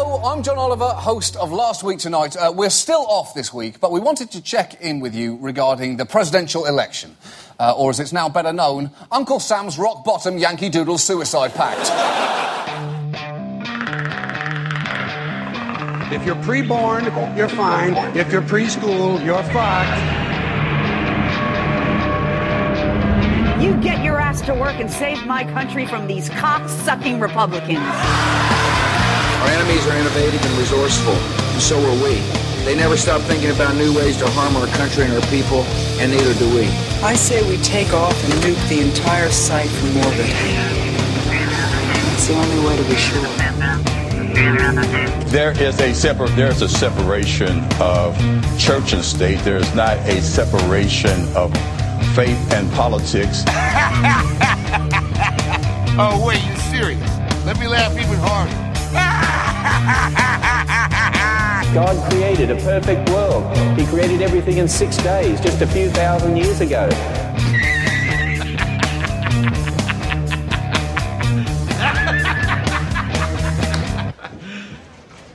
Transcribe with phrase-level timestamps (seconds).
[0.00, 2.36] Hello, I'm John Oliver, host of Last Week Tonight.
[2.36, 5.96] Uh, we're still off this week, but we wanted to check in with you regarding
[5.96, 7.16] the presidential election.
[7.58, 11.90] Uh, or as it's now better known, Uncle Sam's rock bottom Yankee Doodle suicide pact.
[16.12, 17.02] If you're pre-born,
[17.36, 17.96] you're fine.
[18.16, 19.98] If you're preschool, you're fucked.
[23.60, 28.57] You get your ass to work and save my country from these cock-sucking Republicans.
[29.38, 32.18] Our enemies are innovative and resourceful, and so are we.
[32.64, 35.62] They never stop thinking about new ways to harm our country and our people,
[36.02, 36.66] and neither do we.
[37.02, 40.26] I say we take off and nuke the entire site from orbit.
[42.12, 43.22] It's the only way to be sure.
[45.30, 48.18] There is a separ- there's a separation of
[48.58, 49.38] church and state.
[49.44, 51.52] There is not a separation of
[52.14, 53.44] faith and politics.
[55.96, 57.18] oh wait, you're serious?
[57.46, 58.67] Let me laugh even harder.
[61.74, 63.56] God created a perfect world.
[63.78, 66.88] He created everything in six days, just a few thousand years ago.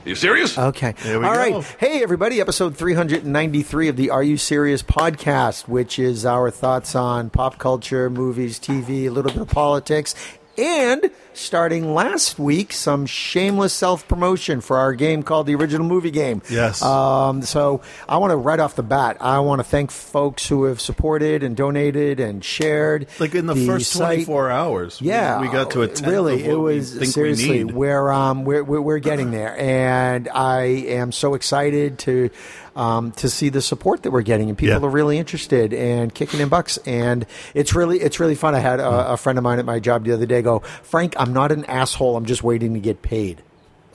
[0.04, 0.58] You serious?
[0.58, 0.92] Okay.
[1.02, 1.38] There we All go.
[1.38, 1.64] right.
[1.78, 2.38] Hey, everybody.
[2.38, 8.10] Episode 393 of the Are You Serious podcast, which is our thoughts on pop culture,
[8.10, 10.14] movies, TV, a little bit of politics,
[10.58, 16.10] and starting last week, some shameless self promotion for our game called the Original Movie
[16.10, 16.42] Game.
[16.48, 16.82] Yes.
[16.82, 20.64] Um, so I want to, right off the bat, I want to thank folks who
[20.64, 23.06] have supported and donated and shared.
[23.18, 24.26] Like in the, first site.
[24.26, 25.00] 24 hours.
[25.00, 26.44] Yeah, We, got to a really.
[26.44, 31.34] it was we seriously we um we're, we're we're getting there, and I am so
[31.34, 32.30] excited to
[32.76, 34.86] um to see the support that we're getting, and people Yeah.
[34.86, 38.54] are really interested and kicking in bucks, and it's really it's really fun.
[38.54, 41.14] I had a, a friend of mine at my job the other day go, Frank,
[41.16, 42.16] I'm not an asshole.
[42.16, 43.42] I'm just waiting to get paid.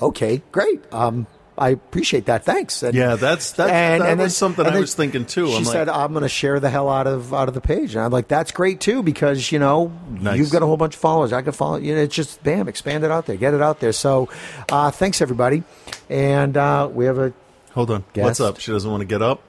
[0.02, 0.82] Okay, great.
[0.94, 1.28] Um.
[1.62, 2.46] I appreciate that.
[2.46, 2.84] Thanks.
[2.84, 5.48] And, Yeah, that's- that- that was something and I was thinking, too.
[5.48, 7.60] She I'm like- said, "I'm going to share the hell out of out of the
[7.60, 10.38] page," and I'm like, "That's great too, because you know Nice.
[10.38, 11.34] you've got a whole bunch of followers.
[11.34, 11.76] I can follow.
[11.76, 14.30] You know, it's just bam, expand it out there, get it out there." So,
[14.72, 15.64] uh, thanks everybody,
[16.10, 17.34] and uh, we have a
[17.80, 18.04] Hold on.
[18.12, 18.26] Guest.
[18.26, 18.60] What's up?
[18.60, 19.42] She doesn't want to get up?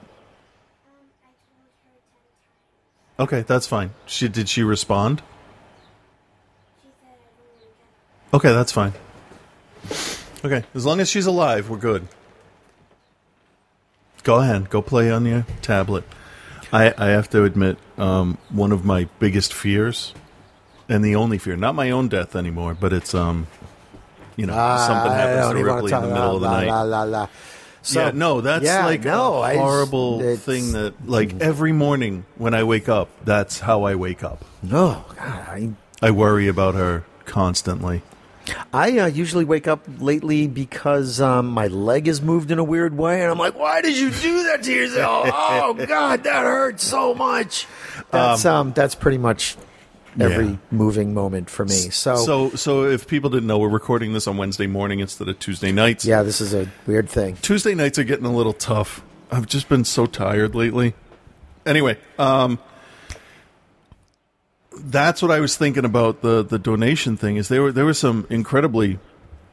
[3.19, 3.91] Okay, that's fine.
[4.05, 5.21] She Did she respond?
[8.33, 8.93] Okay, that's fine.
[10.45, 12.07] Okay, as long as she's alive, we're good.
[14.23, 14.69] Go ahead.
[14.69, 16.05] Go play on your tablet.
[16.71, 20.13] I, I have to admit, um, one of my biggest fears,
[20.87, 23.47] and the only fear, not my own death anymore, but it's, um,
[24.37, 26.67] you know, something happens to Ripley in the middle of the la, night.
[26.67, 27.27] La, la, la.
[27.83, 32.25] So, yeah, no, that's yeah, like no, a horrible it's- thing that, like, every morning
[32.37, 34.45] when I wake up, that's how I wake up.
[34.61, 35.69] No, God, I,
[36.01, 38.03] I worry about her constantly.
[38.73, 42.97] I uh, usually wake up lately because um, my leg is moved in a weird
[42.97, 45.29] way, and I'm like, "Why did you do that to yourself?
[45.31, 47.67] Oh God, that hurts so much."
[48.09, 49.55] That's um, that's pretty much
[50.19, 50.55] every Yeah.
[50.71, 51.71] moving moment for me.
[51.91, 55.39] So, So, so if people didn't know, we're recording this on Wednesday morning instead of
[55.39, 56.05] Tuesday nights.
[56.05, 57.37] yeah, this is a weird thing.
[57.41, 59.01] Tuesday nights are getting a little tough.
[59.31, 60.93] I've just been so tired lately.
[61.65, 62.59] Anyway, um,
[64.77, 67.37] that's what I was thinking about the the donation thing.
[67.37, 68.99] Is there were there were some incredibly,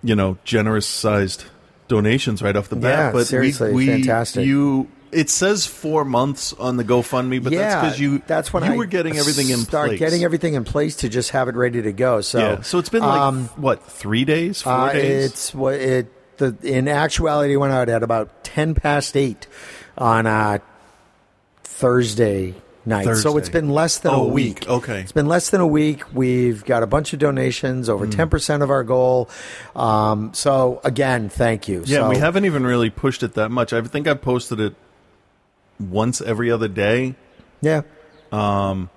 [0.02, 1.44] you know, generous sized
[1.88, 2.98] donations right off the bat.
[2.98, 4.46] Yeah, but seriously, we, we, fantastic.
[4.46, 4.88] You.
[5.10, 8.72] It says four months on the GoFundMe, but that's yeah, because you that's when you
[8.72, 9.98] I were getting everything in start place.
[9.98, 12.20] getting everything in place to just have it ready to go.
[12.20, 12.60] So, yeah.
[12.62, 15.24] So it's been like um, what three days, four Uh, days.
[15.30, 16.12] It's what it.
[16.38, 19.46] The in actuality went out at about ten past eight
[19.96, 20.58] on uh,
[21.64, 22.54] Thursday
[22.86, 23.14] night.
[23.16, 24.60] So it's been less than Oh, a week.
[24.60, 24.68] week.
[24.68, 25.00] Okay.
[25.00, 26.14] it's been less than a week.
[26.14, 29.28] We've got a bunch of donations, over ten percent of our goal.
[29.76, 31.82] Um, so again, thank you.
[31.86, 33.72] Yeah, so, we haven't even really pushed it that much.
[33.72, 34.74] I think I've posted it
[35.80, 37.14] once every other day.
[37.60, 37.82] Yeah,
[38.30, 38.90] Um,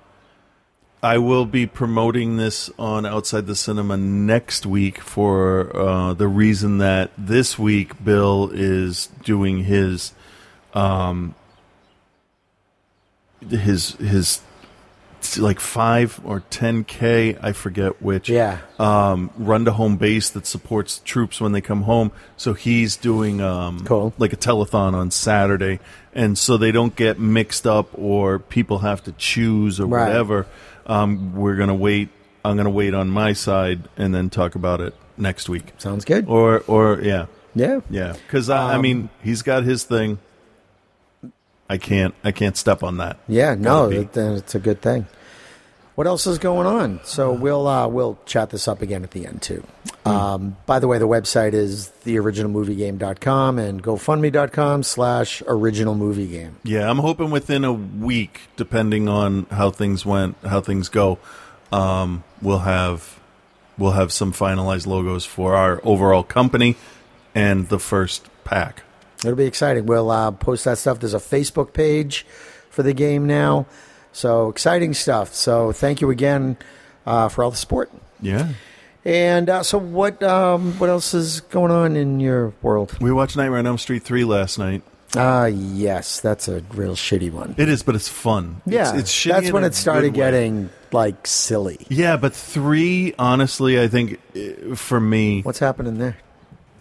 [1.03, 6.77] I will be promoting this on Outside the Cinema next week for uh, the reason
[6.77, 10.13] that this week Bill is doing his
[10.73, 11.33] um
[13.49, 14.41] his his
[15.37, 18.57] like five or ten k I forget which Yeah.
[18.79, 23.41] um run to home base that supports troops when they come home so he's doing
[23.41, 24.13] um Cool.
[24.17, 25.79] like a telethon on Saturday
[26.13, 30.07] and so they don't get mixed up or people have to choose or Right.
[30.07, 30.47] whatever
[30.85, 32.09] um we're gonna wait
[32.43, 36.25] I'm gonna wait on my side and then talk about it next week sounds good.
[36.27, 40.19] or or yeah yeah, yeah because I, I Um, mean he's got his thing
[41.69, 43.53] I can't I can't step on that yeah.
[43.55, 43.97] No, Gotta be.
[43.97, 45.05] it, it's a good thing.
[46.01, 46.99] What else is going on?
[47.03, 49.63] So we'll uh, we'll chat this up again at the end too.
[50.03, 56.55] Um, by the way, the website is theoriginalmoviegame.com and gofundme.com slash original movie game.
[56.63, 61.19] Yeah, I'm hoping within a week, depending on how things went, how things go,
[61.71, 63.19] um, we'll have
[63.77, 66.77] we'll have some finalized logos for our overall company
[67.35, 68.81] and the first pack.
[69.19, 69.85] It'll be exciting.
[69.85, 70.99] We'll uh, post that stuff.
[70.99, 72.25] There's a Facebook page
[72.71, 73.67] for the game now.
[74.13, 75.33] So exciting stuff.
[75.33, 76.57] So thank you again
[77.05, 77.91] uh, for all the support.
[78.21, 78.49] Yeah.
[79.03, 82.95] And uh, so what um, what else is going on in your world?
[83.01, 84.83] We watched Nightmare on Elm Street 3 last night.
[85.17, 87.55] Ah, yes, that's a real shitty one.
[87.57, 88.61] It is, but it's fun.
[88.65, 90.17] Yeah, it's, it's shitty that's when it started way.
[90.17, 91.85] getting like silly.
[91.89, 95.41] Yeah, but 3, honestly, I think uh, for me.
[95.41, 96.15] What's happening there?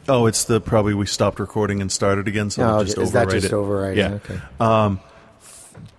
[0.08, 3.12] Oh, it's the probably we stopped recording and started again, so Oh, I'll just is
[3.12, 3.52] that just it.
[3.52, 3.96] overwriting?
[3.96, 4.12] Yeah.
[4.14, 4.40] Okay.
[4.60, 5.00] Um,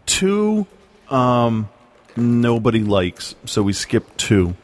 [0.06, 0.68] two,
[1.12, 1.70] um,
[2.16, 4.56] nobody likes, so we skipped two,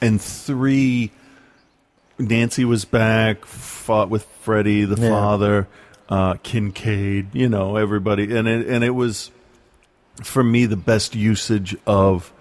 [0.00, 1.10] and three.
[2.18, 5.08] Nancy was back, fought with Freddy, the Yeah.
[5.08, 5.68] father,
[6.08, 9.30] uh, Kincaid, you know, everybody, and it and it was
[10.22, 12.32] for me the best usage of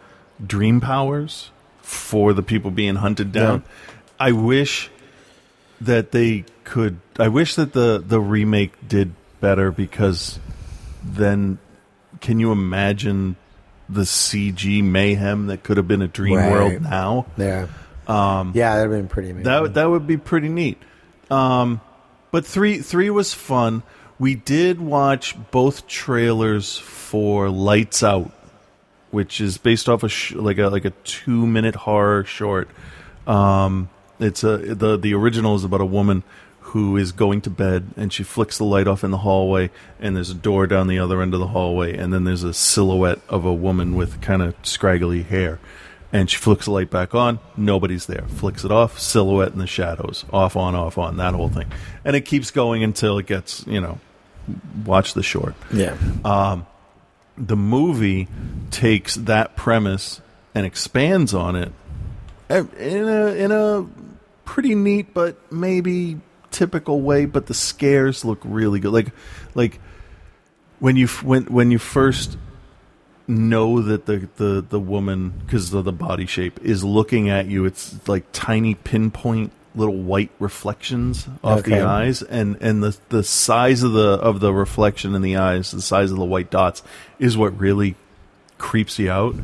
[0.45, 1.49] dream powers
[1.81, 3.63] for the people being hunted down.
[4.19, 4.91] I wish
[5.81, 6.99] that they could.
[7.17, 10.39] I wish that the the remake did better because
[11.03, 11.57] then
[12.23, 13.35] can you imagine
[13.89, 16.51] the CG mayhem that could have been a dream Right.
[16.51, 17.25] world now?
[17.37, 17.67] Yeah.
[18.07, 19.43] Um, Yeah, that'd have been pretty amazing.
[19.51, 20.77] that that would be pretty neat.
[21.29, 21.79] Um,
[22.31, 23.83] but three three was fun.
[24.19, 28.31] We did watch both trailers for Lights Out,
[29.11, 32.69] which is based off a sh- like a like a two minute horror short.
[33.27, 36.23] Um, it's a the the original is about a woman
[36.73, 40.15] who is going to bed and she flicks the light off in the hallway and
[40.15, 43.19] there's a door down the other end of the hallway and then there's a silhouette
[43.29, 45.59] of a woman with kind of scraggly hair.
[46.11, 48.23] And she flicks the light back on nobody's there.
[48.27, 50.25] Flicks it off silhouette in the shadows.
[50.33, 51.71] Off on off on that whole thing.
[52.03, 53.99] And it keeps going until it gets you know
[54.83, 55.53] watch the short.
[55.71, 55.95] Yeah.
[56.25, 56.65] um,
[57.37, 58.27] the movie
[58.71, 60.21] takes that premise
[60.55, 61.71] and expands on it
[62.49, 63.85] uh, in a in a
[64.45, 66.19] pretty neat but maybe
[66.53, 69.11] typical way but the scares look really good like
[69.55, 69.79] like
[70.79, 72.37] when you when when you first
[73.27, 77.65] know that the the the woman because of the body shape is looking at you
[77.65, 81.79] it's like tiny pinpoint little white reflections off Okay.
[81.79, 85.71] the eyes and and the the size of the of the reflection in the eyes
[85.71, 86.83] the size of the white dots
[87.17, 87.95] is what really
[88.59, 89.35] creeps you out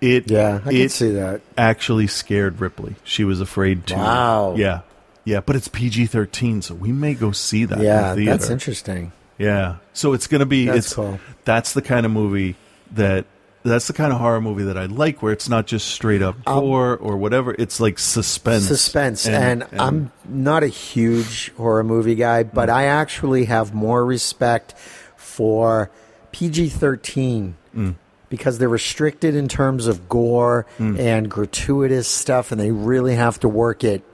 [0.00, 1.40] it Yeah, I can it see that.
[1.56, 4.54] actually scared Ripley she was afraid to Wow.
[4.56, 4.80] yeah
[5.24, 9.12] yeah but it's PG-13 so we may go see that in yeah, the that's interesting.
[9.38, 9.76] Yeah.
[9.92, 11.18] So it's going to be That's it's cool.
[11.44, 12.54] that's the kind of movie
[12.92, 13.24] that
[13.64, 16.44] that's the kind of horror movie that I like where it's not just straight up
[16.44, 17.54] gore or whatever.
[17.58, 18.66] It's like suspense.
[18.68, 24.74] Suspense, and, I'm not a huge horror movie guy, but I actually have more respect
[25.16, 25.90] for
[26.32, 27.94] PG-13 Mm.
[28.28, 30.98] because they're restricted in terms of gore Mm.
[30.98, 34.13] and gratuitous stuff, and they really have to work it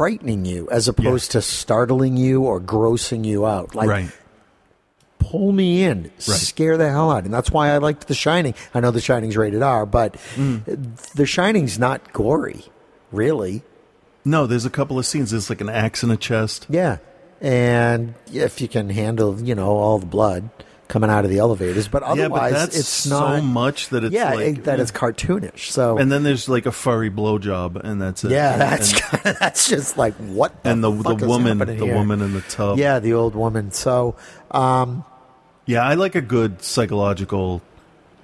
[0.00, 3.74] frightening you as opposed to startling you or grossing you out.
[3.74, 4.10] Like, right.
[5.18, 7.24] pull me in, scare the hell out.
[7.24, 8.54] And that's why I liked The Shining.
[8.72, 10.96] I know The Shining's rated R, but Mm.
[11.12, 12.64] The Shining's not gory,
[13.12, 13.62] really.
[14.24, 15.32] No, there's a couple of scenes.
[15.32, 16.64] There's like an axe in a chest.
[16.70, 16.96] Yeah.
[17.42, 20.48] And if you can handle, you know, all the blood
[20.90, 24.12] coming out of the elevators, but yeah, but otherwise that's it's so much that it's
[24.12, 25.70] yeah, like that it's cartoonish.
[25.70, 28.32] So And then there's like a furry blowjob, and that's it.
[28.32, 31.74] yeah, And- that's and, that's just like what the and the fuck the woman, the
[31.74, 31.94] here?
[31.94, 32.76] woman in the tub.
[32.78, 33.70] Yeah, the old woman.
[33.70, 34.16] So,
[34.50, 35.04] um,
[35.64, 37.62] yeah, I like a good psychological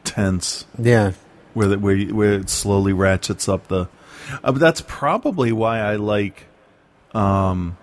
[0.04, 0.66] tense.
[0.78, 1.12] Yeah.
[1.54, 3.88] where the, where where it slowly ratchets up the.
[4.42, 6.46] Uh, but that's probably why I like,
[7.14, 7.76] um,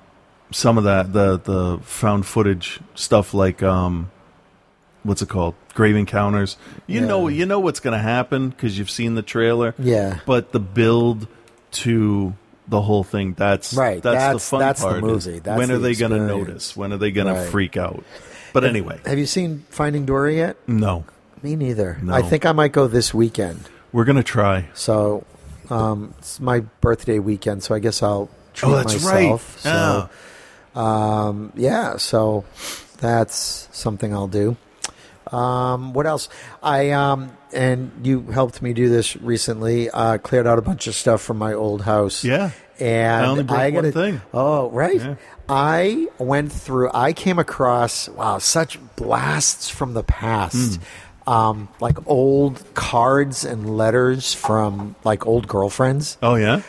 [0.52, 4.12] some of that the the found footage stuff like um,
[5.04, 5.56] what's it called?
[5.74, 6.58] Grave Encounters.
[6.88, 7.08] You Yeah.
[7.08, 9.76] know you know what's going to happen because you've seen the trailer.
[9.78, 10.20] Yeah.
[10.26, 11.28] but the build
[11.72, 12.34] to
[12.68, 14.98] the whole thing that's Right, That's, that's- the fun that's the part.
[14.98, 16.78] is movie, that's when are they going to notice?
[16.78, 17.44] When are they going Right.
[17.44, 18.04] to freak out?
[18.54, 20.56] But anyway, have you seen Finding Dory yet?
[20.68, 21.04] no,
[21.42, 21.98] Me neither.
[22.02, 22.14] No.
[22.14, 23.62] I think I might go this weekend.
[23.92, 24.70] we're going to try.
[24.74, 25.26] So,
[25.70, 29.30] um, it's my birthday weekend, so I guess I'll treat Oh, that's right.
[29.32, 29.60] myself.
[29.60, 32.46] So, um, yeah, so
[33.00, 34.56] that's something I'll do.
[35.34, 36.30] Um, what else?
[36.62, 39.90] I um, and you helped me do this recently.
[39.90, 42.24] Uh, cleared out a bunch of stuff from my old house.
[42.24, 42.52] Yeah.
[42.80, 44.22] and I only broke one gotta- thing.
[44.34, 44.96] Oh, right.
[45.00, 45.16] Yeah.
[45.50, 46.90] I went through.
[46.94, 50.80] I came across wow, such blasts from the past.
[51.28, 56.18] um, like old cards and letters from like old girlfriends.
[56.22, 56.62] Oh yeah,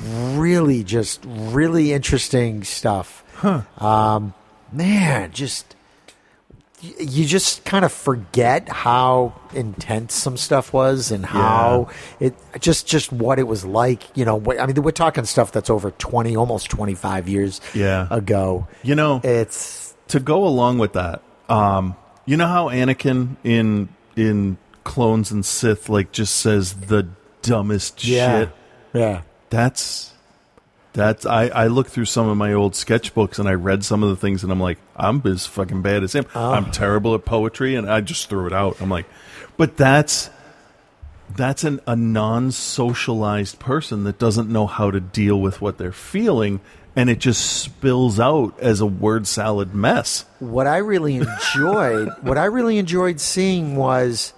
[0.00, 3.22] Really, just really interesting stuff.
[3.34, 3.62] Huh.
[3.78, 4.34] Um,
[4.72, 5.74] man, just
[6.80, 11.88] you just kind of forget how intense some stuff was and how
[12.20, 14.16] it just just what it was like.
[14.16, 18.06] You know, I mean, we're talking stuff that's over twenty, almost twenty five years Yeah.
[18.10, 18.68] ago.
[18.82, 21.22] You know, it's to go along with that.
[21.48, 27.08] Um, you know how Anakin in in Clones and Sith like just says the
[27.42, 28.38] dumbest Yeah.
[28.40, 28.48] shit.
[28.94, 29.20] Yeah.
[29.50, 30.12] That's
[30.98, 34.10] that's I I looked through some of my old sketchbooks and I read some of
[34.10, 36.26] the things and I'm like I'm as fucking bad as him.
[36.34, 36.50] Oh.
[36.52, 38.80] I'm terrible at poetry and I just threw it out.
[38.82, 39.06] I'm like,
[39.56, 40.28] but that's
[41.36, 46.60] that's an, a non-socialized person that doesn't know how to deal with what they're feeling
[46.96, 50.24] and it just spills out as a word salad mess.
[50.40, 54.32] what I really enjoyed, what I really enjoyed seeing was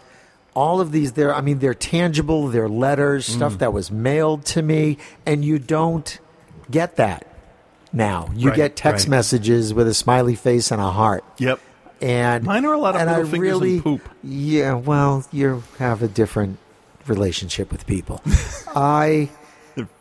[0.52, 1.12] all of these.
[1.12, 2.48] There, I mean, they're tangible.
[2.48, 3.58] They're letters, stuff Mm.
[3.60, 6.18] that was mailed to me, and you don't
[6.70, 7.26] get that
[7.92, 8.30] now.
[8.34, 9.10] You Right, get text right.
[9.10, 11.24] messages with a smiley face and a heart.
[11.38, 11.60] Yep.
[12.02, 14.08] And Mine are a lot of and middle I fingers and really, poop.
[14.24, 16.58] Yeah, well, you have a different
[17.06, 18.22] relationship with people.
[18.74, 19.28] I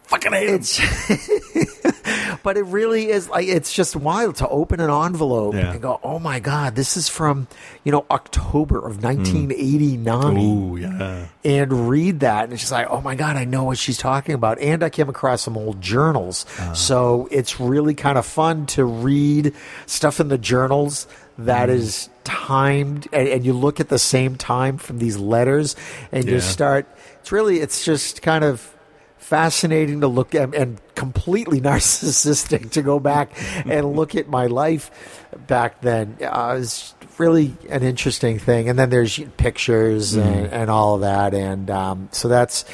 [0.05, 0.79] fucking hate it's
[2.43, 5.71] but it really is like it's just wild to open an envelope Yeah.
[5.71, 7.47] and go, "Oh my god, this is from,
[7.83, 11.25] you know, October of 1989." Ooh, yeah.
[11.43, 14.35] And read that and it's just like, "Oh my god, I know what she's talking
[14.35, 16.45] about." And I came across some old journals.
[16.57, 16.73] Uh-huh.
[16.73, 19.53] So it's really kind of fun to read
[19.85, 21.07] stuff in the journals
[21.39, 21.73] that mm.
[21.73, 25.75] is timed and, and you look at the same time from these letters
[26.11, 26.85] and you start
[27.21, 28.75] it's really it's just kind of
[29.19, 33.31] fascinating to look at and completely narcissistic to go back
[33.65, 36.17] and look at my life back then.
[36.21, 38.69] Uh, it's really an interesting thing.
[38.69, 41.33] And then there's pictures and, and all of that.
[41.33, 42.65] And um, so that's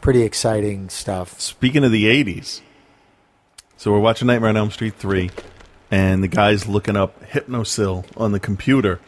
[0.00, 1.38] pretty exciting stuff.
[1.38, 2.60] Speaking of the 80s,
[3.76, 5.30] so we're watching Nightmare on Elm Street 3,
[5.90, 9.00] and the guy's looking up Hypnocil on the computer.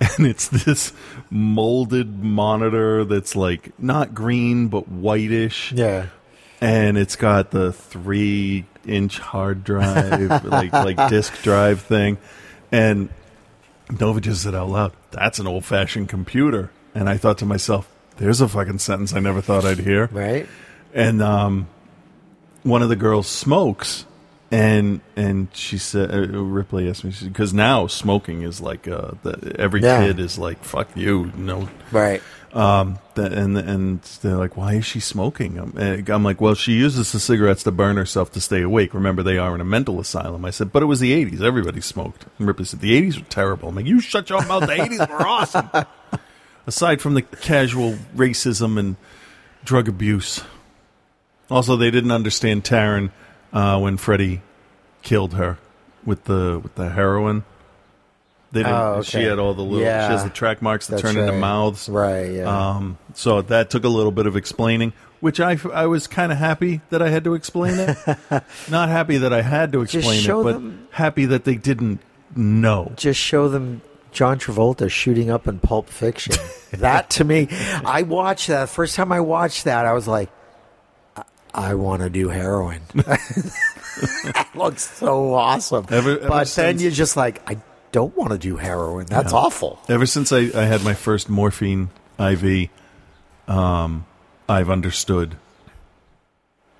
[0.18, 0.92] And it's this
[1.30, 5.72] molded monitor that's like not green but whitish.
[5.72, 6.06] Yeah.
[6.60, 12.18] And it's got the three inch hard drive, like like disk drive thing.
[12.72, 13.10] And
[14.00, 16.70] Nova just said out loud, That's an old fashioned computer.
[16.94, 20.06] And I thought to myself, there's a fucking sentence I never thought I'd hear.
[20.06, 20.46] Right.
[20.94, 21.68] And um,
[22.62, 24.06] one of the girls smokes,
[24.50, 29.56] and and she said, uh, Ripley asked me because now smoking is like uh, the,
[29.58, 30.06] every Yeah.
[30.06, 32.22] kid is like fuck you, no, Right.
[32.52, 35.58] Um, and and they're like, why is she smoking?
[35.58, 35.76] I'm,
[36.08, 38.94] I'm like, well, she uses the cigarettes to burn herself to stay awake.
[38.94, 40.42] Remember, they are in a mental asylum.
[40.46, 41.42] I said, but it was the '80s.
[41.42, 42.24] Everybody smoked.
[42.38, 43.68] And Ripley said, the '80s were terrible.
[43.68, 44.62] I'm like, you shut your mouth.
[44.62, 45.68] The '80s were awesome.
[46.66, 48.96] Aside from the casual racism and
[49.64, 50.42] drug abuse.
[51.50, 53.10] Also, they didn't understand Taryn
[53.52, 54.42] uh, when Freddy
[55.02, 55.58] killed her
[56.04, 57.44] with the with the heroin.
[58.52, 58.74] They didn't.
[58.74, 59.80] Oh, She had all the little.
[59.84, 60.08] Yeah.
[60.08, 61.88] She has the track marks that That's turn into mouths.
[61.88, 62.44] Right, yeah.
[62.70, 66.38] Um, so that took a little bit of explaining, which I I was kind of
[66.38, 67.96] happy that I had to explain it.
[68.70, 72.00] Not happy that I had to explain it, but them- happy that they didn't
[72.34, 72.92] know.
[72.96, 76.36] Just show them John Travolta shooting up in Pulp Fiction.
[76.72, 77.48] that to me,
[77.84, 78.68] I watched that.
[78.68, 80.30] First time I watched that, I was like,
[81.54, 82.80] I, want to do heroin.
[82.94, 85.86] that looks so awesome.
[85.90, 87.58] Ever- ever but then since- you're just like, I
[87.92, 89.06] don't want to do heroin.
[89.06, 89.38] That's Yeah.
[89.38, 89.78] awful.
[89.88, 91.88] Ever since I, I had my first morphine
[92.18, 92.68] IV,
[93.48, 94.04] um,
[94.48, 95.36] I've understood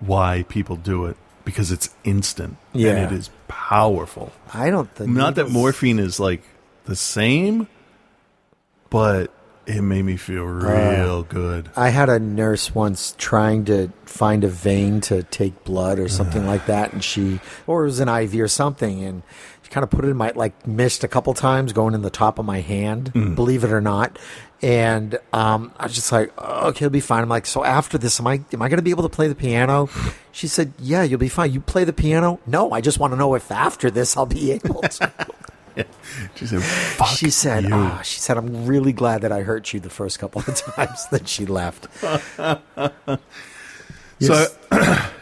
[0.01, 2.91] why people do it because it's instant Yeah.
[2.97, 4.33] and it is powerful.
[4.53, 5.11] I don't think.
[5.11, 6.43] Not that morphine is like
[6.85, 7.67] the same,
[8.91, 9.31] but
[9.67, 11.71] it made me feel real good.
[11.77, 16.47] I had a nurse once trying to find a vein to take blood or something
[16.47, 19.23] like that, and she, or it was an IV or something, and
[19.63, 22.11] she kind of put it in my, like, missed a couple times going in the
[22.11, 23.35] top of my hand, Mm.
[23.35, 24.19] believe it or not.
[24.63, 27.23] And um, I was just like, oh, okay, it'll be fine.
[27.23, 29.29] I'm like, so after this, am I am I going to be able to play
[29.29, 29.89] the piano?
[30.33, 31.51] She said, yeah, you'll be fine.
[31.51, 32.41] You play the piano?
[32.47, 35.11] No, I just want to know if after this I'll be able to.
[36.37, 37.67] She said, Fuck she said.
[37.73, 41.07] "Ah," she said, I'm really glad that I hurt you the first couple of times
[41.11, 41.89] that she left.
[44.21, 44.47] So,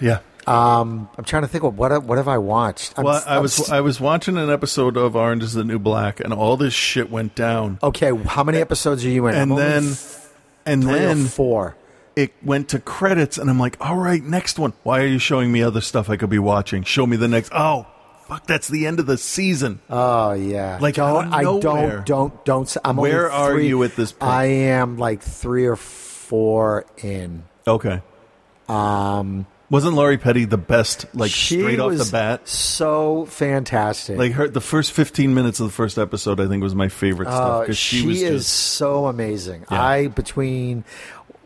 [0.00, 0.20] yeah.
[0.46, 2.96] Um, I'm trying to think of what what have I watched.
[2.98, 5.64] I'm, Well, I I'm was st- I was watching an episode of Orange Is the
[5.64, 7.78] New Black, and all this shit went down.
[7.82, 8.14] okay.
[8.24, 9.34] How many episodes are you in?
[9.34, 10.32] and I'm then f-
[10.66, 11.76] and then four.
[12.14, 15.50] it went to credits and i'm like all right next one why are you showing
[15.52, 17.86] me other stuff i could be watching show me the next oh
[18.28, 19.80] fuck, that's the end of the season.
[19.88, 20.78] Oh yeah.
[20.80, 22.76] Like, don't I don't don't don't.
[22.84, 24.30] I'm Where only are you at this point?
[24.32, 27.44] I am like three or four in.
[27.66, 28.02] Okay.
[28.68, 32.48] Um, Wasn't Lori Petty the best, like she straight off was the bat?
[32.48, 34.16] so fantastic.
[34.18, 37.26] Like her, the first fifteen minutes of the first episode, I think was my favorite
[37.26, 39.66] stuff Uh, because she, she was is just so amazing.
[39.70, 39.82] Yeah.
[39.82, 40.84] I between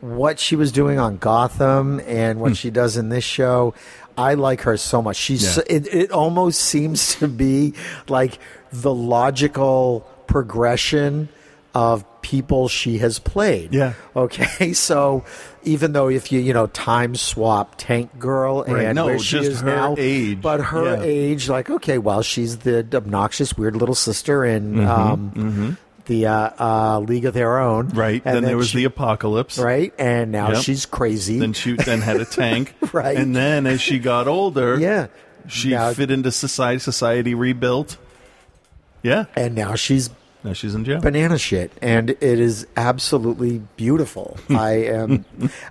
[0.01, 3.75] what she was doing on Gotham and what she does in this show,
[4.19, 5.17] I like her so much.
[5.17, 5.51] She's Yeah.
[5.51, 7.75] so- it, it almost seems to be
[8.09, 8.39] like
[8.73, 11.29] the logical progression
[11.75, 13.73] of people she has played.
[13.73, 13.93] Yeah.
[14.17, 14.73] Okay.
[14.75, 15.25] So
[15.63, 19.39] even though if you you know time swap Tank Girl and Right, no, where she
[19.39, 20.41] is her now, age.
[20.41, 21.03] but her Yeah.
[21.03, 24.75] age, like okay, well she's the obnoxious weird little sister in.
[24.77, 25.77] Mhm, um, mhm.
[26.09, 27.89] The uh, uh, League of Their Own.
[27.91, 28.21] right.
[28.25, 30.63] And then, there was she- the apocalypse, right, and now Yep.
[30.65, 31.39] she's crazy.
[31.39, 33.17] Then she then had a tank, Right.
[33.17, 35.07] And then as she got older, yeah,
[35.47, 36.81] she Now- fit into society.
[36.81, 37.97] Society rebuilt.
[39.03, 40.11] Yeah, and now she's
[40.43, 41.01] now she's in jail.
[41.01, 44.37] banana shit, and it is absolutely beautiful.
[44.51, 45.25] I am.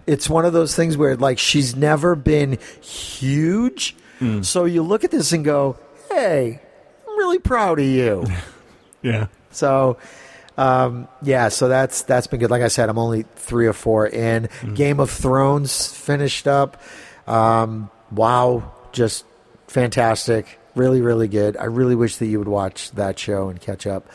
[0.06, 4.42] It's one of those things where like she's never been huge, Hmm.
[4.44, 5.78] so you look at this and go,
[6.12, 6.62] "Hey,
[7.08, 8.26] I'm really proud of you."
[9.02, 9.28] yeah.
[9.52, 9.98] So,
[10.58, 12.50] um, yeah, so that's that's been good.
[12.50, 14.50] Like I said, I'm only three or four in.
[14.74, 16.82] Game of Thrones finished up.
[17.28, 19.26] Um, wow, just
[19.68, 20.60] fantastic.
[20.76, 21.58] Really, really good.
[21.58, 24.08] I really wish that you would watch that show and catch up.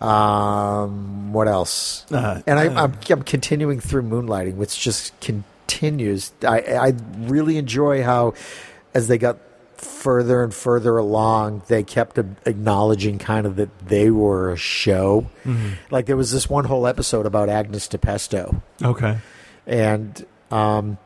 [0.00, 2.10] Um, what else?
[2.12, 6.32] Uh, and I, uh, I'm, I'm continuing through Moonlighting, which just continues.
[6.46, 8.34] I, I really enjoy how,
[8.94, 9.38] as they got
[9.80, 15.26] further and further along, they kept acknowledging kind of that they were a show.
[15.44, 15.72] Mhm.
[15.90, 19.18] Like there was this one whole episode about Agnes DiPesto, Okay.
[19.66, 20.98] and um,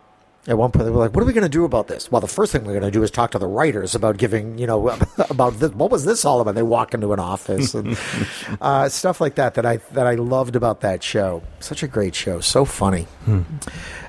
[0.46, 2.20] at one point they were like, "What are we going to do about this?" Well,
[2.20, 4.66] the first thing we're going to do is talk to the writers about giving, you
[4.66, 4.88] know,
[5.30, 5.70] about this.
[5.72, 6.54] What was this all about?
[6.54, 7.98] They walk into an office and
[8.60, 9.54] uh, stuff like that.
[9.54, 11.42] That I that I loved about that show.
[11.60, 12.40] Such a great show.
[12.40, 13.02] So funny.
[13.24, 13.42] Hmm.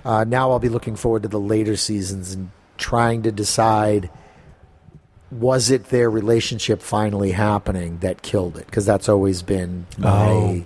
[0.05, 4.09] Uh, now I'll be looking forward to the later seasons and trying to decide
[5.31, 8.65] was it their relationship finally happening that killed it?
[8.65, 10.65] Because that's always been my Oh.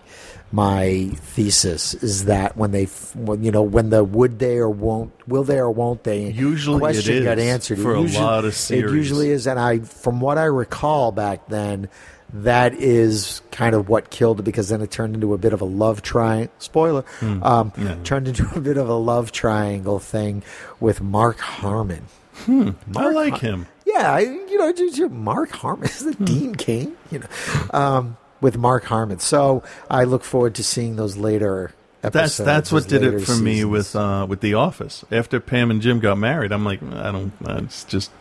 [0.51, 5.11] my thesis is that when they when, you know when the would they or won't
[5.27, 8.55] will they or won't they Usually it question got answered for it a lot of
[8.55, 8.91] series.
[8.91, 11.89] it usually is and I from what I recall back then
[12.33, 15.61] that is kind of what killed it because then it turned into a bit of
[15.61, 17.43] a love triangle spoiler Hmm.
[17.43, 17.95] um, Yeah.
[18.03, 20.41] turned into a bit of a love triangle thing
[20.79, 22.03] with Mark Harmon
[22.45, 22.71] Hmm.
[22.95, 23.65] I like him.
[23.85, 26.25] Yeah, I, you know, just, Mark Harmon is the Hmm.
[26.25, 27.27] Dean King, you know,
[27.73, 29.19] um, with Mark Harmon.
[29.19, 32.45] So I look forward to seeing those later That's episodes.
[32.45, 35.03] that's what did it for me with uh, with The Office.
[35.11, 37.31] After Pam and Jim got married, I'm like, I don't.
[37.63, 38.11] It's just.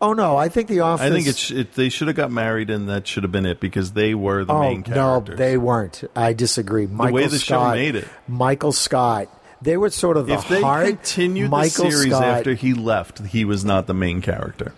[0.00, 1.06] Oh no, I think the Office.
[1.06, 3.58] I think it's it, they should have got married, and that should have been it
[3.60, 5.38] because they were the oh main characters.
[5.38, 6.02] no, they weren't.
[6.14, 6.86] I disagree.
[6.86, 8.06] Michael way the show made it.
[8.26, 9.28] Michael Scott.
[9.60, 10.86] They were sort of the if they heart.
[10.86, 14.72] continued Michael the series Scott, after he left, he was not the main character.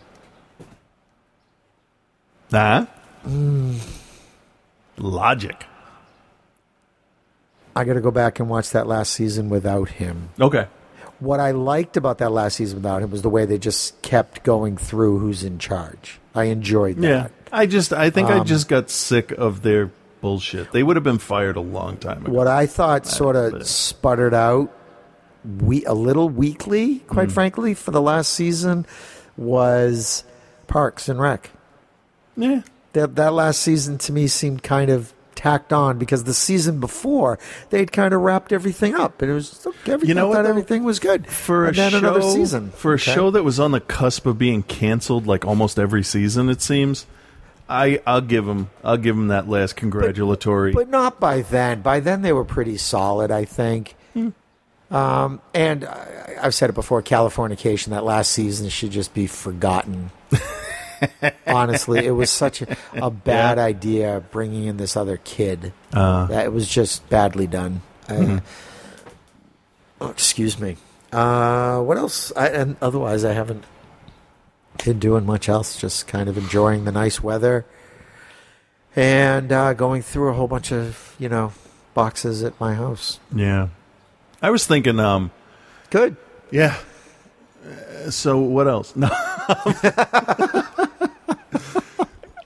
[2.51, 2.87] Nah.
[3.27, 3.79] Mm.
[4.97, 5.67] Logic.
[7.77, 10.31] I got to go back and watch that last season without him.
[10.41, 10.67] Okay.
[11.21, 14.43] What I liked about that last season without him was the way they just kept
[14.43, 16.19] going through who's in charge.
[16.35, 17.07] I enjoyed that.
[17.09, 17.29] Yeah.
[17.53, 19.91] I just I think I Um, just got sick of their
[20.21, 20.73] bullshit.
[20.73, 22.33] They would have been fired a long time ago.
[22.33, 24.71] What I thought sort of sputtered out
[25.61, 27.33] we a little weakly, quite Mm.
[27.33, 28.85] frankly, for the last season
[29.37, 30.25] was
[30.67, 31.51] Parks and Rec.
[32.37, 32.61] Yeah.
[32.93, 37.39] That that last season to me seemed kind of tacked on because the season before
[37.71, 40.99] they'd kind of wrapped everything up and it was everything, You know what, everything was
[40.99, 43.13] good for and a then show, another season for a Okay.
[43.13, 47.07] show that was on the cusp of being canceled like almost every season it seems
[47.71, 51.81] I I'll give them I'll give them that last congratulatory but not by then.
[51.83, 53.95] By then they were pretty solid, I think.
[54.15, 54.31] Hmm.
[54.91, 57.89] Um, and I, I've said it before: Californication.
[57.91, 60.11] That last season should just be forgotten.
[61.47, 63.65] Honestly, it was such a, a bad Yeah.
[63.65, 65.73] idea bringing in this other kid.
[65.95, 66.27] Uh.
[66.27, 67.83] that it was just badly done.
[68.09, 68.43] Uh, Mhm.
[70.01, 70.77] oh, excuse me.
[71.13, 72.33] Uh, what else?
[72.37, 73.65] I, and otherwise, I haven't
[74.85, 75.81] been doing much else.
[75.81, 77.65] Just kind of enjoying the nice weather
[78.97, 81.53] and uh, going through a whole bunch of you know
[81.95, 83.19] boxes at my house.
[83.35, 83.69] yeah.
[84.43, 85.31] I was thinking um
[85.91, 86.17] good.
[86.51, 86.79] Yeah.
[87.65, 88.95] Uh, so what else?
[89.01, 89.09] No.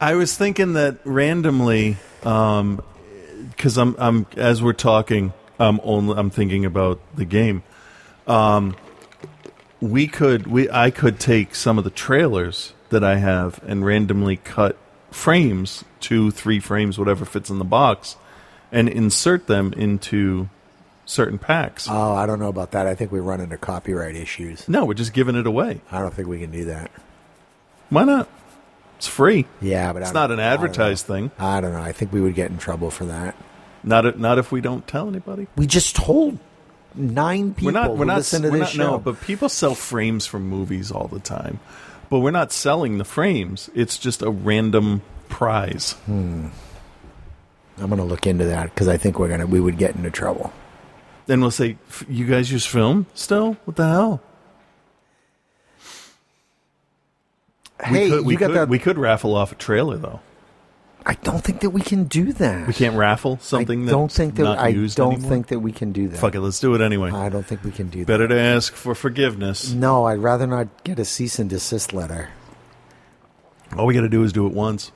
[0.01, 2.83] I was thinking that randomly um
[3.57, 7.63] cuz I'm I'm as we're talking I'm only I'm thinking about the game.
[8.27, 8.77] Um
[9.85, 14.37] we could we I could take some of the trailers that I have and randomly
[14.37, 14.77] cut
[15.11, 18.17] frames, two, three frames, whatever fits in the box,
[18.73, 20.49] and insert them into
[21.05, 21.87] certain packs.
[21.89, 22.87] Oh, I don't know about that.
[22.87, 24.67] I think we run into copyright issues.
[24.69, 25.83] no, we're just giving it away.
[25.93, 26.91] I don't think we can do that.
[27.91, 28.29] Why not?
[28.97, 29.45] It's free.
[29.61, 31.31] Yeah, but it's not an I advertised thing.
[31.39, 31.83] I don't know.
[31.83, 33.37] I think we would get in trouble for that.
[33.83, 35.47] Not not if we don't tell anybody.
[35.57, 36.39] We just told
[36.95, 37.97] nine people we're not.
[37.97, 38.17] We're not.
[38.19, 38.91] listen to we're this not show.
[38.93, 41.61] no, but people sell frames from movies all the time.
[42.11, 43.71] But we're not selling the frames.
[43.75, 45.93] It's just a random prize.
[46.07, 46.49] Hmm.
[47.79, 50.11] I'm going to look into that because I think we're gonna we would get into
[50.11, 50.53] trouble.
[51.27, 53.57] Then we'll say, "F- "You guys use film still?
[53.65, 54.23] What the hell?"
[57.83, 58.69] Hey, we could, we you got could, that?
[58.69, 60.21] We could raffle off a trailer though.
[61.07, 62.67] I don't think that we can do that.
[62.67, 63.87] We can't raffle something.
[63.87, 65.31] I don't that's think that I don't anymore?
[65.31, 66.17] think that we can do that.
[66.19, 67.11] Fuck it, let's do it anyway.
[67.11, 68.07] I don't think we can do that.
[68.07, 69.71] Better to ask for forgiveness.
[69.73, 72.31] No, I'd rather not get a cease and desist letter.
[73.77, 74.93] All we got to do is do it once.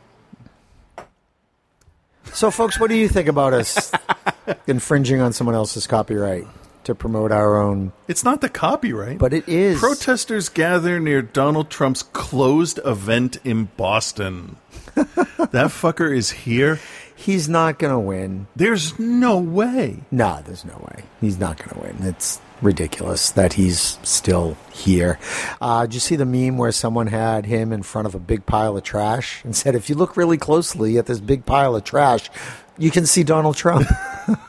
[2.32, 3.92] So, folks, what do you think about us
[4.66, 6.46] infringing on someone else's copyright
[6.88, 7.92] to promote our own?
[8.08, 9.78] It's not the copyright, but it is.
[9.78, 14.56] Protesters gather near Donald Trump's closed event in Boston.
[14.94, 16.80] that fucker is here.
[17.14, 18.46] He's not going to win.
[18.56, 20.00] There's no way.
[20.10, 21.04] No, there's no way.
[21.20, 22.08] He's not going to win.
[22.08, 25.18] It's ridiculous that he's still here.
[25.60, 28.46] Uh, did you see the meme where someone had him in front of a big
[28.46, 31.84] pile of trash and said, if you look really closely at this big pile of
[31.84, 32.30] trash,
[32.78, 33.86] you can see Donald Trump?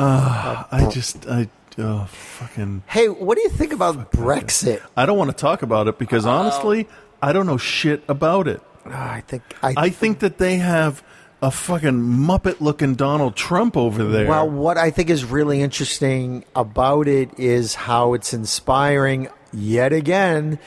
[0.00, 2.84] Uh, I just, I, oh, fucking.
[2.86, 4.80] hey, what do you think about Brexit?
[4.96, 6.88] I don't want to talk about it because honestly,
[7.22, 8.62] I don't know shit about it.
[8.86, 11.02] I think I, I think that they have
[11.42, 14.26] a fucking muppet looking Donald Trump over there.
[14.26, 20.58] Well, what I think is really interesting about it is how it's inspiring yet again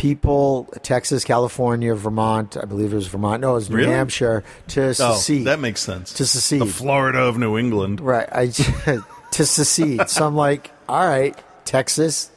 [0.00, 3.92] people Texas, California, Vermont, I believe it was Vermont, no, it was New Really?
[3.92, 5.46] Hampshire to oh, secede.
[5.46, 6.14] that makes sense.
[6.14, 6.62] To secede.
[6.62, 8.00] The Florida of New England.
[8.00, 8.26] Right.
[8.32, 8.46] I
[9.32, 10.08] to secede.
[10.08, 12.30] so I'm like, all right, Texas,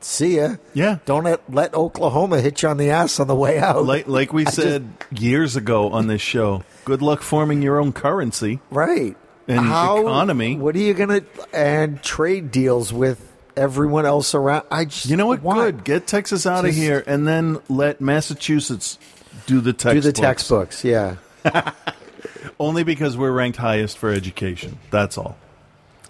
[0.00, 0.56] see ya.
[0.74, 0.98] Yeah.
[1.06, 3.84] Don't let, let Oklahoma hit you on the ass on the way out.
[3.84, 8.58] Like, like we said years ago on this show, good luck forming your own currency.
[8.70, 9.16] right.
[9.46, 10.56] And How, economy.
[10.56, 11.22] What are you gonna
[11.54, 13.27] and trade deals with
[13.58, 14.64] everyone else around?
[14.70, 15.42] I just You know what?
[15.42, 15.70] why?
[15.70, 15.84] Good.
[15.84, 18.98] Get Texas out of here, and then let Massachusetts
[19.46, 19.94] do the textbooks.
[19.94, 21.16] Do the textbooks, yeah.
[22.60, 24.78] Only because we're ranked highest for education.
[24.90, 25.36] That's all.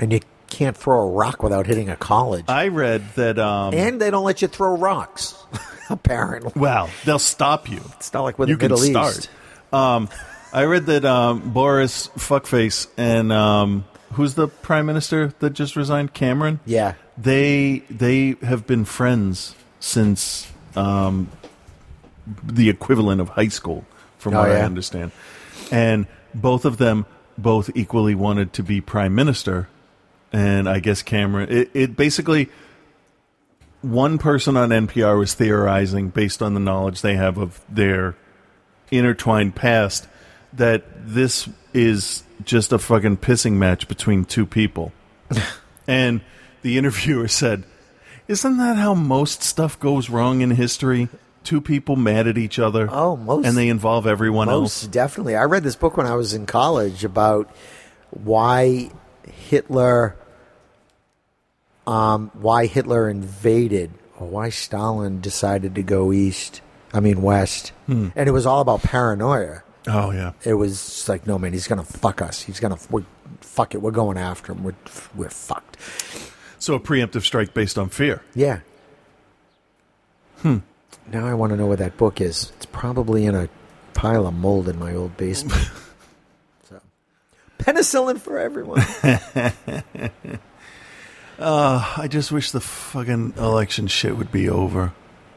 [0.01, 2.45] And you can't throw a rock without hitting a college.
[2.49, 3.39] I read that.
[3.39, 5.35] Um, and they don't let you throw rocks.
[5.91, 7.81] Apparently, well, they'll stop you.
[7.97, 9.29] it's not like with you the Middle can start.
[9.73, 10.09] Um,
[10.53, 16.15] I read that um, Boris Fuckface and um, who's the prime minister that just resigned,
[16.15, 16.61] Cameron.
[16.65, 16.95] Yeah.
[17.17, 21.31] they they have been friends since um,
[22.43, 23.85] the equivalent of high school,
[24.19, 25.13] from Oh, what I understand.
[25.71, 29.69] And both of them both equally wanted to be prime minister,
[30.33, 31.51] and I guess Cameron.
[31.51, 32.49] It, it basically
[33.81, 38.17] one person on NPR was theorizing based on the knowledge they have of their
[38.91, 40.09] intertwined past
[40.53, 44.93] that this is just a fucking pissing match between two people.
[45.87, 46.21] and
[46.63, 47.65] the interviewer said,
[48.27, 51.09] Isn't that how most stuff goes wrong in history?
[51.45, 52.89] Two people mad at each other.
[52.91, 54.87] Oh, most- And they involve everyone Most else.
[54.93, 55.37] definitely.
[55.37, 57.51] I read this book when I was in college about
[58.11, 58.91] why
[59.49, 60.17] Hitler,
[61.87, 66.61] um, why Hitler invaded, or why Stalin decided to go east.
[66.93, 68.09] I mean west, Hmm.
[68.17, 69.63] and it was all about paranoia.
[69.87, 70.33] Oh, yeah.
[70.45, 72.43] It was like, no man, he's gonna fuck us.
[72.43, 73.05] He's gonna we're,
[73.41, 73.83] fuck it.
[73.83, 74.65] We're going after him.
[74.65, 74.75] We're
[75.15, 75.77] we're fucked.
[76.59, 78.23] So a preemptive strike based on fear.
[78.35, 78.61] Yeah.
[80.39, 80.59] Hmm.
[81.11, 82.53] Now I want to know where that book is.
[82.57, 83.49] It's probably in a
[83.95, 85.71] pile of mold in my old basement.
[86.69, 86.81] so,
[87.59, 88.83] penicillin for everyone.
[91.39, 94.93] Uh, I just wish the fucking election shit would be over.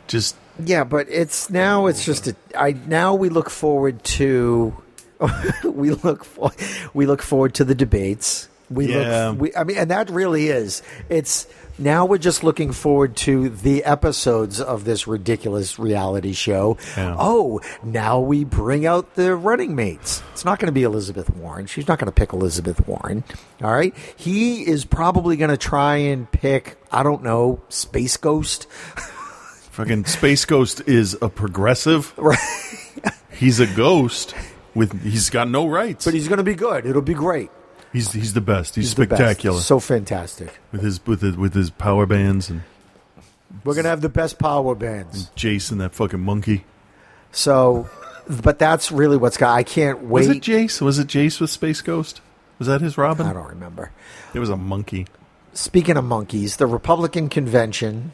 [0.08, 1.88] Just yeah, but it's now.
[1.88, 2.36] It's just a.
[2.58, 4.76] I now we look forward to.
[5.64, 6.52] we look for,
[6.94, 8.48] we look forward to the debates.
[8.70, 9.30] We Yeah.
[9.30, 9.40] look.
[9.42, 10.82] We, I mean, and that really is.
[11.10, 11.46] It's
[11.78, 16.78] now we're just looking forward to the episodes of this ridiculous reality show.
[16.98, 17.16] Yeah.
[17.20, 20.24] Oh, now we bring out the running mates.
[20.32, 21.66] It's not going to be Elizabeth Warren.
[21.68, 23.24] She's not going to pick Elizabeth Warren.
[23.64, 23.94] All right.
[24.16, 26.78] He is probably going to try and pick.
[26.92, 28.68] I don't know, Space Ghost.
[29.72, 32.14] fucking Space Ghost is a progressive.
[32.22, 32.38] Right.
[33.32, 34.36] He's a ghost
[34.76, 36.06] with he's got no rights.
[36.06, 36.86] But he's going to be good.
[36.86, 37.50] It'll be great.
[37.92, 38.76] He's he's the best.
[38.76, 39.18] He's, He's the best.
[39.20, 40.60] spectacular So fantastic.
[40.72, 42.62] with his with his with his power bands and
[43.64, 45.32] We're gonna have the best power bands.
[45.36, 46.66] Jason, that fucking monkey.
[47.32, 47.90] So,
[48.30, 49.56] but that's really what's got.
[49.58, 50.28] I can't wait.
[50.28, 50.82] Was it Jace?
[50.82, 52.22] Was it Jace with Space Ghost?
[52.60, 53.26] Was that his Robin?
[53.26, 53.92] I don't remember.
[54.36, 55.08] It was a monkey.
[55.54, 58.12] Speaking of monkeys, the Republican convention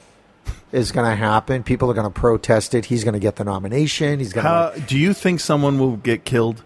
[0.72, 1.64] is going to happen.
[1.64, 2.86] People are going to protest it.
[2.86, 4.20] He's going to get the nomination.
[4.20, 4.80] He's going How, to.
[4.82, 6.64] do you think someone will get killed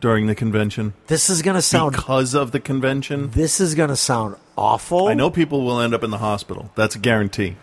[0.00, 1.94] during the convention This is going to sound.
[1.96, 3.30] because of the convention?
[3.30, 5.08] This is going to sound awful.
[5.08, 6.70] I know people will end up in the hospital.
[6.74, 7.56] That's a guarantee.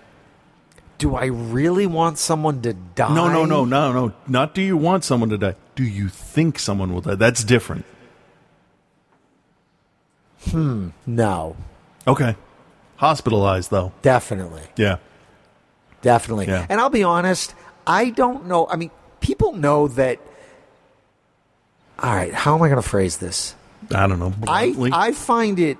[0.97, 3.13] Do I really want someone to die?
[3.13, 4.13] No, no, no, no, no.
[4.27, 5.55] Not do you want someone to die.
[5.75, 7.15] Do you think someone will die?
[7.15, 7.85] That's different.
[10.49, 10.89] Hmm.
[11.05, 11.55] No,
[12.07, 12.35] Okay.
[12.97, 13.91] Hospitalized though.
[14.01, 14.97] definitely, Yeah.
[16.01, 16.47] Definitely.
[16.47, 16.65] Yeah.
[16.69, 17.55] And I'll be honest.
[17.85, 18.67] I don't know.
[18.67, 20.19] I mean, people know that.
[21.99, 23.55] All right, how am I going to phrase this?
[23.93, 24.33] I don't know.
[24.47, 24.91] I, bluntly.
[24.93, 25.77] I find it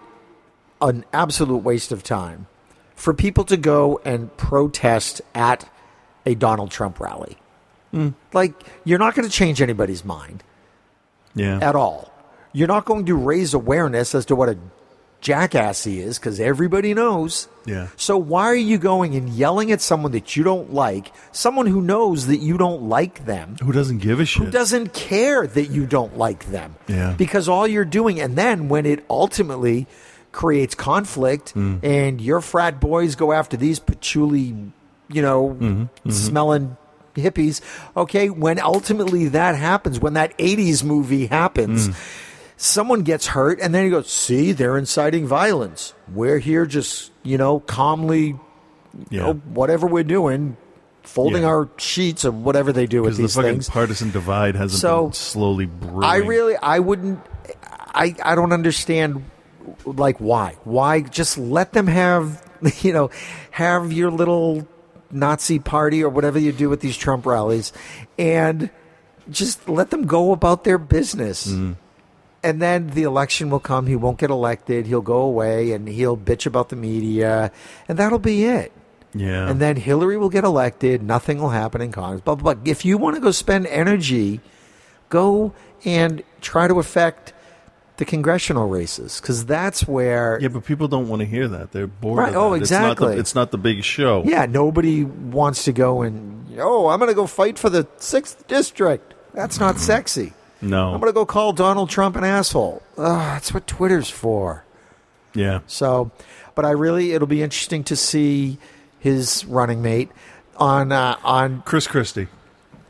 [0.79, 2.47] an absolute waste of time
[2.95, 5.67] for people to go and protest at
[6.25, 7.37] a Donald Trump rally.
[7.91, 8.09] Hmm.
[8.33, 8.53] Like,
[8.83, 10.43] you're not going to change anybody's mind
[11.33, 11.59] yeah.
[11.61, 12.13] at all.
[12.53, 14.57] You're not going to raise awareness as to what a
[15.21, 17.47] jackass he is because everybody knows.
[17.65, 17.87] Yeah.
[17.95, 21.79] So why are you going and yelling at someone that you don't like, someone who
[21.81, 23.55] knows that you don't like them?
[23.63, 24.43] Who doesn't give a shit?
[24.45, 26.75] who doesn't care that you don't like them.
[26.87, 27.13] Yeah.
[27.17, 29.87] Because all you're doing, and then when it ultimately
[30.31, 31.83] creates conflict Mm.
[31.83, 34.55] and your frat boys go after these patchouli,
[35.09, 36.09] you know, Mm-hmm.
[36.09, 36.77] smelling
[37.15, 37.59] hippies,
[37.95, 41.95] okay, when ultimately that happens, when that 80s movie happens, Mm.
[42.61, 45.95] Someone gets hurt and then you go, see, they're inciting violence.
[46.13, 48.39] We're here just, you know, calmly, you
[49.09, 49.19] yeah.
[49.23, 50.57] know, whatever we're doing.
[51.01, 51.47] Folding Yeah.
[51.47, 53.69] our sheets or whatever they do with the these fucking things.
[53.69, 56.03] partisan divide hasn't So, been slowly brewing.
[56.03, 57.19] I really, I wouldn't,
[57.71, 59.25] I, I don't understand,
[59.83, 62.47] like why, why just let them have,
[62.83, 63.09] you know,
[63.49, 64.67] have your little
[65.09, 67.73] Nazi party or whatever you do with these Trump rallies,
[68.19, 68.69] and
[69.31, 71.47] just let them go about their business.
[71.47, 71.73] Mm-hmm.
[72.43, 73.85] And then the election will come.
[73.85, 74.87] He won't get elected.
[74.87, 77.51] He'll go away and he'll bitch about the media,
[77.87, 78.71] and that'll be it.
[79.13, 79.49] Yeah.
[79.49, 81.03] And then Hillary will get elected.
[81.03, 82.21] Nothing will happen in Congress.
[82.21, 82.63] Blah, blah, blah.
[82.65, 84.39] If you want to go spend energy,
[85.09, 87.33] go and try to affect
[87.97, 90.39] the congressional races because that's where.
[90.41, 91.71] yeah, but people don't want to hear that.
[91.71, 92.19] They're bored.
[92.19, 92.35] Right.
[92.35, 92.61] Oh, that.
[92.61, 93.15] It's not, exactly.
[93.15, 94.23] the, it's not the big show.
[94.25, 98.47] Yeah, nobody wants to go and, oh, I'm going to go fight for the 6th
[98.47, 99.13] district.
[99.33, 100.33] That's not sexy.
[100.61, 100.93] No.
[100.93, 102.83] I'm going to go call Donald Trump an asshole.
[102.97, 104.63] Ugh, that's what Twitter's for.
[105.33, 105.61] yeah.
[105.67, 106.11] So,
[106.55, 108.57] but I really, it'll be interesting to see
[108.99, 110.11] his running mate
[110.57, 112.27] on uh, on Chris Christie.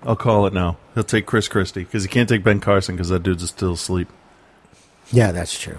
[0.03, 0.77] I'll call it now.
[0.95, 4.09] He'll take Chris Christie because he can't take Ben Carson because that dude's still asleep.
[5.11, 5.77] Yeah, that's true.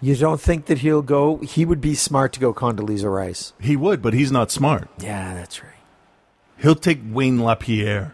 [0.00, 1.38] You don't think that he'll go?
[1.38, 3.52] He would be smart to go Condoleezza Rice.
[3.60, 4.88] He would, but he's not smart.
[4.98, 5.72] Yeah, that's right.
[6.58, 8.12] He'll take Wayne LaPierre.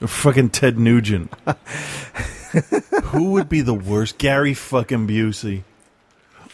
[0.00, 1.32] Fucking Ted Nugent.
[3.04, 4.18] Who would be the worst?
[4.18, 5.62] Gary fucking Busey.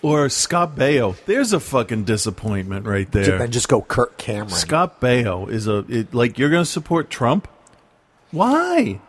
[0.01, 1.17] Or Scott Baio.
[1.27, 3.39] There's a fucking disappointment right there.
[3.39, 4.51] Then just go Kirk Cameron.
[4.51, 7.47] Scott Baio is a it, like you're going to support Trump?
[8.33, 9.01] Why?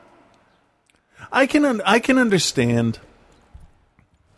[1.31, 2.99] I can un- I can understand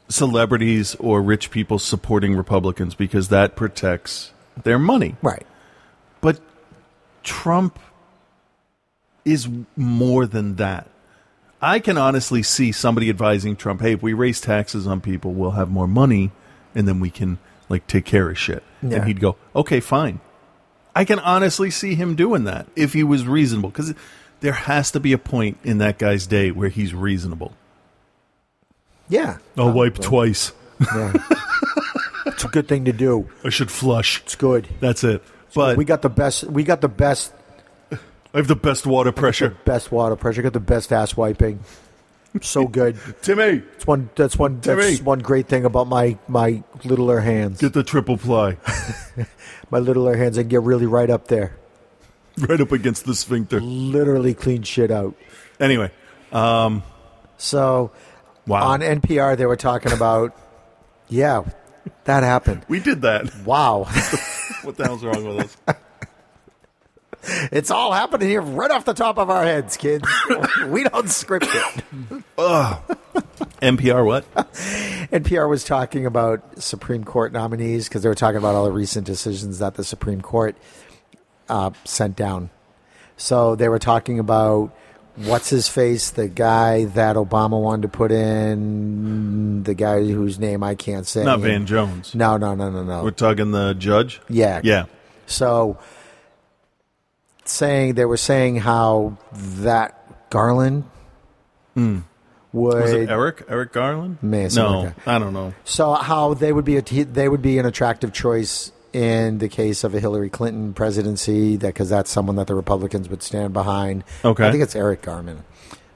[0.08, 4.32] celebrities or rich people supporting Republicans because that protects
[4.64, 5.16] their money.
[5.22, 5.46] Right.
[6.22, 6.40] But
[7.24, 7.80] Trump
[9.26, 10.88] is more than that.
[11.62, 15.52] I can honestly see somebody advising Trump, "Hey, if we raise taxes on people, we'll
[15.52, 16.32] have more money
[16.74, 18.98] and then we can like take care of shit." Yeah.
[18.98, 20.20] And he'd go, "Okay, fine."
[20.96, 23.94] I can honestly see him doing that if he was reasonable cuz
[24.40, 27.54] there has to be a point in that guy's day where he's reasonable.
[29.10, 29.38] Yeah.
[29.58, 30.52] I'll um, wipe twice.
[30.80, 31.14] Yeah.
[32.26, 33.30] it's a good thing to do.
[33.44, 34.22] I should flush.
[34.22, 34.68] It's good.
[34.80, 35.24] That's it.
[35.54, 36.44] But we got the best.
[36.44, 37.32] We got the best.
[38.36, 39.56] I have the best water pressure.
[39.63, 40.41] Best water pressure.
[40.41, 41.62] Got the best ass wiping.
[42.41, 42.98] So good.
[43.21, 44.10] Timmy, It's one.
[44.17, 44.60] That's one.
[44.60, 45.02] That's Timmy.
[45.06, 47.62] one great thing about my my littler hands.
[47.62, 48.58] get the triple ply
[49.71, 50.38] My littler hands.
[50.38, 51.56] I can get really right up there.
[52.38, 53.62] right up against the sphincter.
[53.62, 55.15] Literally clean shit out.
[55.58, 55.89] Anyway,
[56.34, 56.84] um,
[57.38, 57.91] So
[58.45, 58.67] wow.
[58.67, 60.36] on NPR they were talking about.
[61.08, 61.45] Yeah,
[62.04, 62.65] that happened.
[62.67, 63.34] we did that.
[63.45, 63.88] Wow.
[64.65, 65.78] What the hell's wrong with us?
[67.52, 70.08] It's all happening here right off the top of our heads, kids.
[70.68, 71.84] we don't script it.
[73.62, 74.32] NPR what?
[74.36, 79.06] NPR was talking about Supreme Court nominees because they were talking about all the recent
[79.06, 80.56] decisions that the Supreme Court
[81.50, 82.50] uh, sent down.
[83.18, 84.76] So they were talking about
[85.16, 90.64] what's his face, the guy that Obama wanted to put in, the guy whose name
[90.64, 91.24] I can't say.
[91.24, 92.14] Not Van Jones.
[92.14, 93.04] No, no, no, no, no.
[93.04, 94.22] We're talking the judge.
[94.30, 94.62] Yeah.
[94.64, 94.86] Yeah.
[95.28, 95.78] So
[97.50, 100.84] saying they were saying how that Garland
[101.74, 102.00] hmm.
[102.54, 103.46] would Was it Eric?
[103.48, 104.18] Eric Garland?
[104.56, 105.08] No, like.
[105.08, 105.54] I don't know.
[105.64, 109.84] So how they would be a they would be an attractive choice in the case
[109.84, 114.06] of a Hillary Clinton presidency that because that's someone that the Republicans would stand behind.
[114.24, 114.48] Okay.
[114.48, 115.44] I think it's Eric Garman.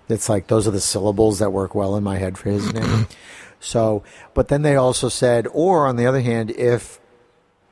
[0.10, 3.08] It's like those are the syllables that work well in my head for his name.
[3.62, 7.00] so, but then they also said, or on the other hand, if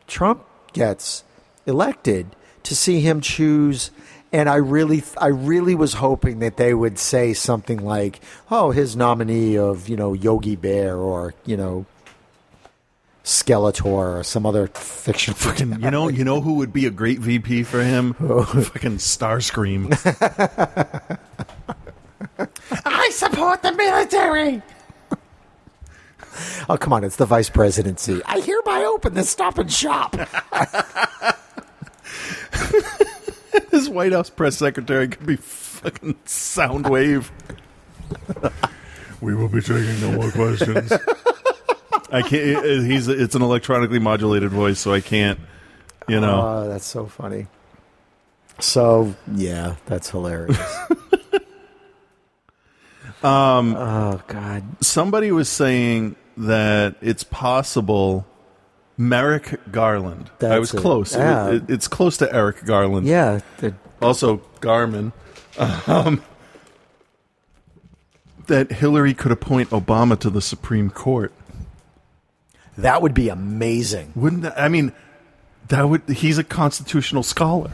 [0.08, 1.26] Trump gets
[1.66, 2.37] elected,
[2.68, 3.92] to see him choose.
[4.34, 8.20] And I really, I really was hoping that they would say something like,
[8.52, 11.86] "Oh, his nominee of you know Yogi Bear or you know
[13.24, 17.20] Skeletor or some other fiction." Fucking, you know, you know who would be a great
[17.20, 18.14] VP for him?
[18.16, 19.96] Fucking Starscream.
[22.86, 24.62] I support the military.
[26.68, 28.22] oh come on, it's the vice presidency.
[28.26, 30.18] I hereby open the Stop and Shop.
[33.72, 37.30] His White House press secretary could be fucking Soundwave.
[39.22, 40.92] we will be taking no more questions.
[42.12, 42.66] I can't.
[42.86, 43.08] He's.
[43.08, 45.40] It's an electronically modulated voice, so I can't.
[46.08, 46.42] You know.
[46.42, 47.48] Oh, that's so funny.
[48.60, 50.58] So yeah, that's hilarious.
[53.24, 54.64] Um, oh God.
[54.84, 58.26] Somebody was saying that it's possible.
[58.98, 60.32] Merrick Garland.
[60.42, 60.78] I was it.
[60.78, 61.16] close.
[61.16, 63.06] It- it- it's close to Eric Garland.
[63.08, 63.40] Yeah.
[63.60, 65.12] the- Also Garmin.
[65.88, 66.22] Um,
[68.48, 71.32] that Hillary could appoint Obama to the Supreme Court.
[72.78, 74.12] that would be amazing.
[74.16, 74.60] Wouldn't that?
[74.60, 74.92] I mean,
[75.70, 76.08] that would.
[76.08, 77.72] He's a constitutional scholar,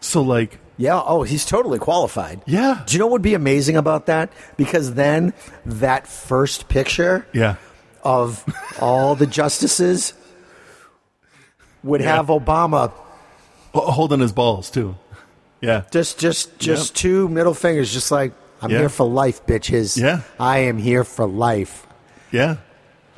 [0.00, 1.00] so like, Yeah.
[1.04, 2.40] Oh, he's totally qualified.
[2.46, 2.82] Yeah.
[2.86, 4.30] Do you know what would be amazing about that?
[4.56, 5.32] Because then
[5.66, 7.56] that first picture yeah,
[8.02, 8.44] of
[8.80, 10.14] all the justices
[11.86, 12.16] would Yeah.
[12.16, 12.92] have Obama
[13.74, 14.94] Ho- holding his balls too.
[15.62, 18.78] Yeah, just just just two middle fingers, just like I'm Yeah.
[18.80, 19.96] here for life, bitches.
[20.00, 20.20] Yeah.
[20.38, 21.86] I am here for life,
[22.30, 22.56] yeah.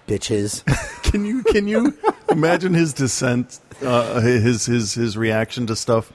[0.07, 0.62] bitches.
[1.02, 1.98] Can you can you
[2.31, 6.12] imagine his dissent, uh, his his his reaction to stuff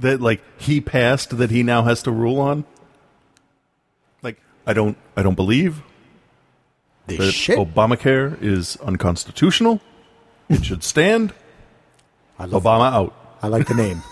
[0.00, 2.64] that like he passed that he now has to rule on?
[4.22, 5.82] Like, I don't I don't believe
[7.08, 7.58] This that shit.
[7.58, 9.80] Obamacare is unconstitutional.
[10.48, 11.32] It should stand.
[12.38, 13.14] I love Obama out.
[13.42, 14.02] I like the name.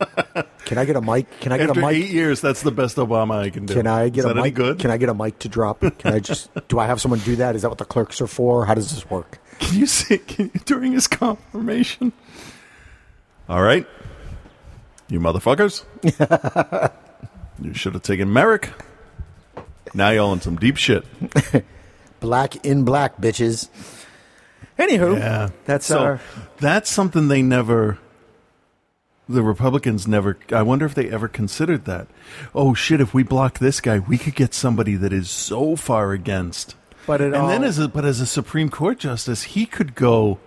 [0.64, 1.26] Can I get a mic?
[1.40, 1.96] Can I get After a mic?
[1.96, 3.74] eight years, that's the best Obama I can do.
[3.74, 4.54] Can I get Is a that any mic?
[4.54, 4.78] good?
[4.78, 5.80] Can I get a mic to drop?
[5.98, 6.50] Can I just?
[6.68, 7.56] do I have someone do that?
[7.56, 8.64] Is that what the clerks are for?
[8.64, 9.38] How does this work?
[9.58, 12.12] Can you see can you, during his confirmation?
[13.48, 13.86] All right,
[15.08, 15.84] you motherfuckers.
[17.62, 18.70] you should have taken Merrick.
[19.94, 21.04] Now y'all in some deep shit.
[22.20, 23.68] Black in black, bitches.
[24.78, 26.20] Anywho, Yeah, that's so our.
[26.58, 27.98] that's something they never.
[29.28, 30.36] The Republicans never.
[30.52, 32.08] I wonder if they ever considered that.
[32.54, 33.00] Oh shit!
[33.00, 36.74] If we block this guy, we could get somebody that is so far against.
[37.06, 39.94] But it and then all- as a but as a Supreme Court justice, he could
[39.94, 40.38] go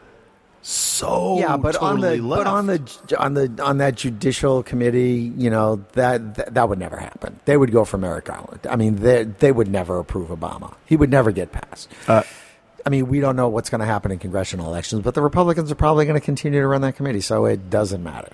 [0.62, 5.32] so yeah, but on the totally but on the on the on that judicial committee,
[5.38, 7.40] you know that that, that would never happen.
[7.46, 8.66] They would go for Merrick Garland.
[8.68, 10.74] I mean, they they would never approve Obama.
[10.88, 11.88] He would never get passed.
[12.08, 12.24] Uh,
[12.86, 15.72] I mean, we don't know what's going to happen in congressional elections, but the Republicans
[15.72, 18.32] are probably going to continue to run that committee, so it doesn't matter.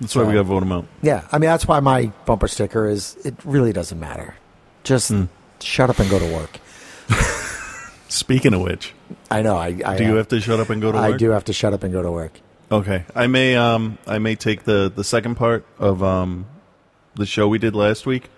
[0.00, 0.86] That's why we got to vote him out.
[1.02, 3.14] Yeah, I mean that's why my bumper sticker is.
[3.24, 4.34] It really doesn't matter.
[4.82, 5.24] Just Hmm.
[5.60, 6.58] shut up and go to work.
[8.08, 8.92] Speaking of which,
[9.30, 9.56] I know.
[9.56, 11.14] I, I do you have to shut up and go to work.
[11.14, 12.32] I do have to shut up and go to work.
[12.72, 16.46] Okay, I may um I may take the the second part of um
[17.14, 18.28] the show we did last week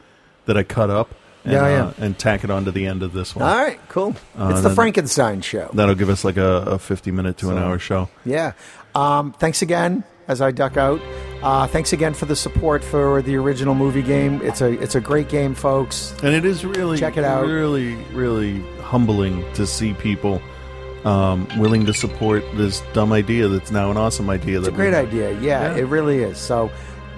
[0.46, 1.14] that I cut up.
[1.44, 1.84] And, Yeah, yeah.
[1.86, 3.46] uh, and tack it onto the end of this one.
[3.46, 4.14] All right, cool.
[4.38, 5.68] Uh, it's the Frankenstein show.
[5.74, 8.08] That'll give us like a, a fifty minute to an hour show.
[8.24, 8.52] Yeah.
[8.94, 11.00] Um, thanks again as I duck out.
[11.42, 14.40] Uh, thanks again for the support for the original movie game.
[14.42, 16.14] It's a it's a great game, folks.
[16.22, 17.46] And it is really Check it out.
[17.46, 20.40] Really, really humbling to see people
[21.04, 24.58] um, willing to support this dumb idea that's now an awesome idea.
[24.60, 25.32] It's a great idea.
[25.40, 25.76] Yeah, Yeah.
[25.76, 26.38] it really is.
[26.38, 26.70] So,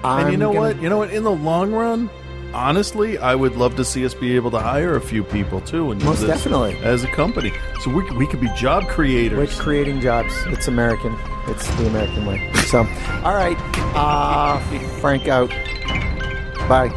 [0.03, 0.81] I'm and you know gonna- what?
[0.81, 1.11] You know what?
[1.11, 2.09] In the long run,
[2.53, 5.91] honestly, I would love to see us be able to hire a few people too,
[5.91, 6.77] and Most definitely.
[6.83, 7.51] as a company.
[7.81, 9.37] So we we could be job creators.
[9.37, 10.33] We're creating jobs.
[10.47, 11.15] It's American.
[11.47, 12.51] It's the American way.
[12.67, 12.79] So,
[13.23, 13.57] all right.
[13.95, 14.59] Uh,
[14.99, 15.49] Frank out.
[16.67, 16.89] Bye.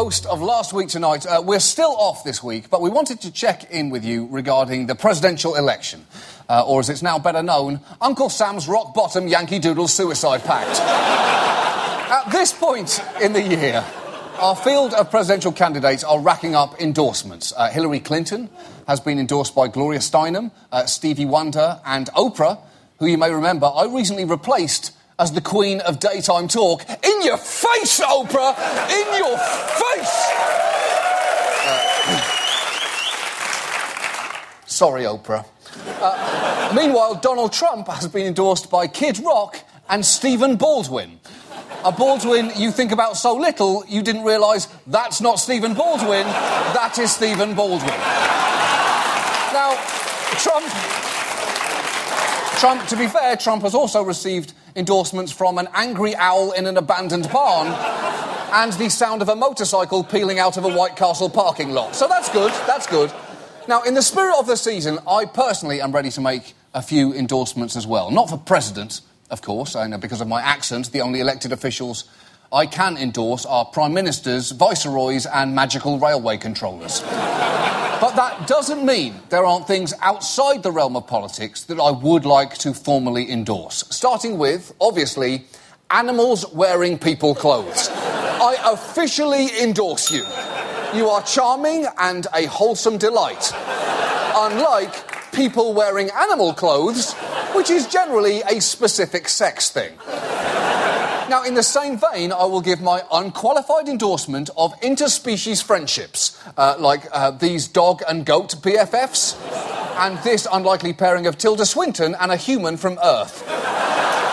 [0.00, 1.26] Host of Last Week Tonight.
[1.26, 4.86] Uh, we're still off this week, but we wanted to check in with you regarding
[4.86, 6.06] the presidential election.
[6.48, 10.80] Uh, or as it's now better known, Uncle Sam's rock bottom Yankee Doodle suicide pact.
[12.10, 13.84] At this point in the year,
[14.38, 17.52] our field of presidential candidates are racking up endorsements.
[17.54, 18.48] Uh, Hillary Clinton
[18.88, 22.58] has been endorsed by Gloria Steinem, uh, Stevie Wonder, and Oprah,
[23.00, 26.82] who you may remember I recently replaced as the queen of daytime talk.
[26.88, 28.56] In your face, Oprah!
[28.90, 30.16] In your face!
[31.66, 32.20] Uh,
[34.66, 35.44] sorry, Oprah.
[36.00, 39.60] Uh, meanwhile, Donald Trump has been endorsed by Kid Rock
[39.90, 41.20] and Stephen Baldwin.
[41.84, 46.98] A Baldwin you think about so little, you didn't realise that's not Stephen Baldwin, that
[46.98, 47.88] is Stephen Baldwin.
[49.52, 49.76] Now,
[50.38, 50.66] Trump.
[52.58, 56.76] Trump, to be fair, Trump has also received endorsements from an angry owl in an
[56.76, 57.68] abandoned barn
[58.52, 61.94] and the sound of a motorcycle peeling out of a White Castle parking lot.
[61.94, 63.12] So that's good, that's good.
[63.68, 67.12] Now, in the spirit of the season, I personally am ready to make a few
[67.14, 68.10] endorsements as well.
[68.10, 69.00] Not for president,
[69.30, 72.04] of course, I know because of my accent, the only elected officials
[72.52, 77.00] I can endorse are prime ministers, viceroys, and magical railway controllers.
[77.00, 82.24] but that doesn't mean there aren't things outside the realm of politics that I would
[82.24, 83.84] like to formally endorse.
[83.90, 85.44] Starting with, obviously,
[85.92, 87.88] animals wearing people clothes.
[87.88, 90.24] I officially endorse you.
[90.92, 93.52] You are charming and a wholesome delight.
[94.34, 97.12] Unlike people wearing animal clothes,
[97.54, 99.92] which is generally a specific sex thing.
[101.30, 106.74] Now, in the same vein, I will give my unqualified endorsement of interspecies friendships, uh,
[106.76, 109.38] like uh, these dog and goat BFFs,
[110.00, 113.44] and this unlikely pairing of Tilda Swinton and a human from Earth.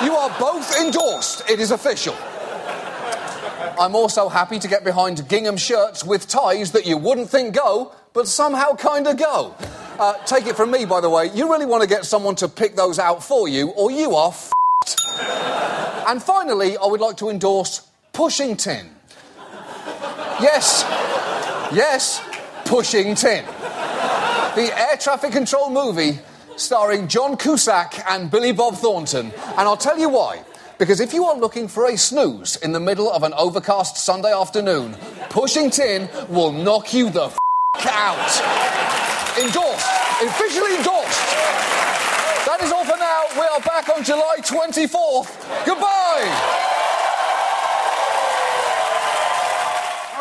[0.03, 1.47] You are both endorsed.
[1.47, 2.15] It is official.
[3.79, 7.93] I'm also happy to get behind gingham shirts with ties that you wouldn't think go,
[8.13, 9.53] but somehow kind of go.
[9.99, 12.47] Uh, take it from me, by the way, you really want to get someone to
[12.47, 14.33] pick those out for you, or you are
[14.95, 16.03] f***ed.
[16.07, 17.81] And finally, I would like to endorse
[18.13, 18.89] Pushing Tin.
[20.39, 20.83] Yes,
[21.73, 22.21] yes,
[22.65, 23.45] Pushing Tin.
[23.45, 26.19] The air traffic control movie
[26.55, 29.31] starring John Cusack and Billy Bob Thornton.
[29.57, 30.43] And I'll tell you why.
[30.77, 34.31] Because if you are looking for a snooze in the middle of an overcast Sunday
[34.31, 34.95] afternoon,
[35.29, 37.37] Pushing Tin will knock you the f
[37.85, 38.17] out.
[39.37, 39.87] Endorsed.
[40.21, 41.35] Officially endorsed.
[42.45, 42.96] That is all for.
[43.37, 45.63] We are back on July 24th.
[45.63, 46.25] Goodbye.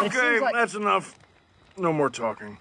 [0.02, 1.18] Okay, that's enough.
[1.78, 2.58] No more talking.